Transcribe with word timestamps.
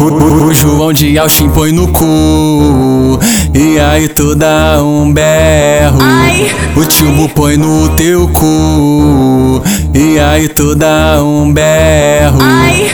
O, 0.00 0.44
o 0.46 0.54
João 0.54 0.92
de 0.92 1.18
Austin 1.18 1.48
põe 1.50 1.72
no 1.72 1.88
cu. 1.88 3.18
E 3.54 3.78
aí 3.78 4.08
tu 4.08 4.34
dá 4.34 4.82
um 4.82 5.12
berro. 5.12 5.98
Ai, 6.00 6.50
O 6.76 6.84
Tilbo 6.84 7.28
põe 7.30 7.56
no 7.56 7.88
teu 7.90 8.28
cu. 8.28 9.62
E 9.94 10.18
aí 10.18 10.48
tu 10.48 10.74
dá 10.74 11.22
um 11.22 11.52
berro. 11.52 12.38
Ai, 12.40 12.88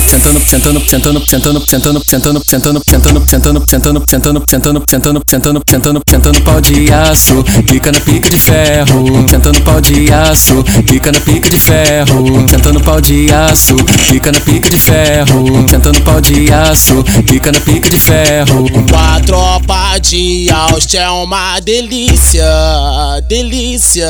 Sentando, 0.00 0.40
sentando, 0.40 0.80
sentando, 0.80 1.26
sentando, 1.26 1.60
sentando, 1.66 2.00
sentando, 2.04 2.42
sentando, 2.44 2.82
sentando, 2.84 3.24
sentando, 3.26 3.64
sentando, 3.66 4.04
sentando, 4.06 4.44
sentando, 4.46 4.84
sentando, 4.86 5.22
sentando, 5.26 5.62
sentando, 5.66 6.02
sentando 6.08 6.40
pau 6.42 6.60
de 6.60 6.92
aço, 6.92 7.44
fica 7.66 7.90
na 7.90 8.00
pica 8.00 8.28
de 8.28 8.38
ferro, 8.38 9.04
sentando 9.28 9.60
pau 9.62 9.80
de 9.80 10.12
aço, 10.12 10.64
fica 10.86 11.10
na 11.12 11.20
pica 11.20 11.48
de 11.48 11.58
ferro, 11.58 12.48
sentando 12.48 12.80
pau 12.80 13.00
de 13.00 13.32
aço, 13.32 13.76
fica 14.08 14.32
na 14.32 14.40
pica 14.40 14.68
de 14.68 14.78
ferro, 14.78 15.66
sentando 15.70 16.00
pau 16.02 16.20
de 16.20 16.52
aço, 16.52 17.04
fica 17.26 17.50
na 17.52 17.60
pica 17.60 17.88
de 17.88 17.98
ferro. 17.98 18.66
A 18.94 19.20
tropa 19.20 19.98
de 19.98 20.50
Austin 20.50 20.98
é 20.98 21.10
uma 21.10 21.58
delícia, 21.60 22.44
delícia. 23.28 24.08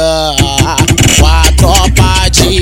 A 1.28 1.52
tropa 1.56 2.28
de 2.30 2.55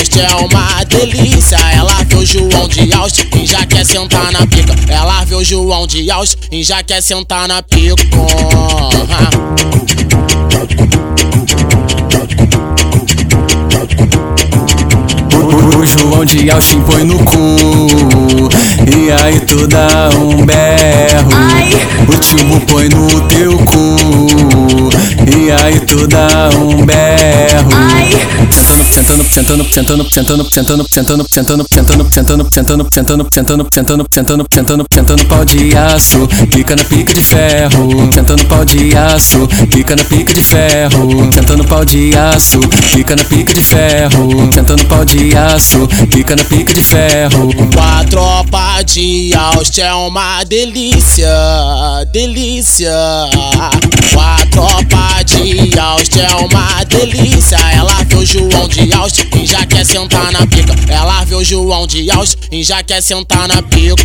Austin 0.00 0.20
é 0.20 0.34
uma 0.34 0.82
delícia. 0.84 1.58
Ela 1.74 2.02
vê 2.08 2.16
o 2.16 2.24
João 2.24 2.66
de 2.68 2.90
Austin 2.90 3.28
e 3.36 3.44
já 3.44 3.66
quer 3.66 3.84
sentar 3.84 4.32
na 4.32 4.46
pica. 4.46 4.74
Ela 4.88 5.22
vê 5.26 5.34
o 5.34 5.44
João 5.44 5.86
de 5.86 6.10
Austin 6.10 6.38
e 6.50 6.64
já 6.64 6.82
quer 6.82 7.02
sentar 7.02 7.46
na 7.46 7.62
pica. 7.62 8.02
O, 15.76 15.84
João 15.84 16.24
de 16.24 16.50
Austin 16.50 16.80
põe 16.80 17.04
no 17.04 17.18
cu 17.18 18.48
E 18.86 19.10
aí 19.22 19.38
tu 19.40 19.66
dá 19.66 20.08
um 20.16 20.46
berro. 20.46 21.30
O 22.08 22.16
Tilbo 22.16 22.58
põe 22.60 22.88
no 22.88 23.20
teu 23.28 23.58
cu 23.58 24.90
E 25.36 25.50
aí 25.62 25.78
tu 25.80 26.06
dá 26.06 26.48
um 26.56 26.86
berro 26.86 27.68
ai, 27.74 27.89
Sentando, 29.10 29.24
sentando, 29.24 29.64
sentando, 29.64 30.08
sentando, 30.08 30.44
sentando, 30.48 30.86
sentando, 30.88 31.26
sentando, 31.28 31.66
sentando, 31.68 32.08
sentando, 32.08 32.48
sentando, 32.52 32.88
sentando, 32.92 33.28
sentando, 33.32 33.66
sentando, 33.74 34.06
sentando, 34.14 34.46
sentando, 34.54 34.86
sentando 34.88 35.24
pau 35.26 35.44
de 35.44 35.76
aço, 35.76 36.28
fica 36.52 36.76
na 36.76 36.84
pica 36.84 37.12
de 37.12 37.24
ferro, 37.24 37.88
sentando 38.14 38.44
pau 38.44 38.64
de 38.64 38.96
aço, 38.96 39.48
fica 39.72 39.96
na 39.96 40.04
pica 40.04 40.32
de 40.32 40.44
ferro, 40.44 41.32
sentando 41.34 41.64
pau 41.64 41.84
de 41.84 42.16
aço, 42.16 42.60
fica 42.92 43.16
na 43.16 43.24
pica 43.24 43.52
de 43.52 43.62
ferro, 43.64 44.28
sentando 44.54 44.84
pau 44.84 45.04
de 45.04 45.36
aço, 45.36 45.88
fica 46.12 46.36
na 46.36 46.44
pica 46.44 46.72
de 46.72 46.82
ferro. 46.84 47.50
A 47.80 48.04
tropa 48.04 48.82
de 48.84 49.34
Austin 49.34 49.80
é 49.80 49.94
uma 49.94 50.44
delícia, 50.44 51.26
delícia. 52.12 52.94
A 54.16 54.46
tropa 54.52 55.24
de 55.24 55.76
Austin 55.76 56.20
é 56.20 56.34
uma 56.36 56.84
delícia. 56.84 57.58
Ela 57.74 58.00
o 58.20 58.26
João 58.26 58.68
de 58.68 58.92
Austin 58.92 58.99
e 59.34 59.46
já 59.46 59.64
quer 59.64 59.82
sentar 59.84 60.30
na 60.30 60.46
pica. 60.46 60.74
Ela 60.86 61.24
vê 61.24 61.34
o 61.34 61.42
João 61.42 61.86
de 61.86 62.10
Austin 62.10 62.38
e 62.52 62.62
já 62.62 62.82
quer 62.82 63.00
sentar 63.00 63.48
na 63.48 63.62
pica. 63.62 64.02